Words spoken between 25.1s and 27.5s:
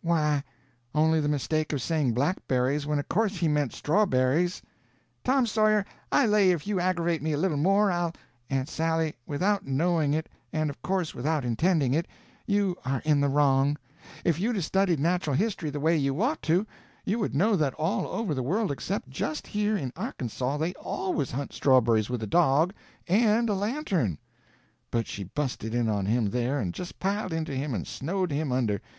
busted in on him there and just piled